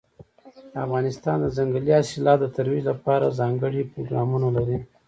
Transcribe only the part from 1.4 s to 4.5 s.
د ځنګلي حاصلاتو د ترویج لپاره ځانګړي پروګرامونه